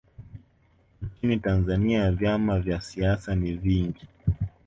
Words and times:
nchini 1.01 1.39
tanzania 1.39 2.11
vyama 2.11 2.59
vya 2.59 2.81
siasa 2.81 3.35
ni 3.35 3.51
vingi 3.53 4.07